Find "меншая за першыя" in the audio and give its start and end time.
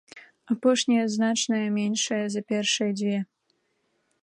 1.77-2.91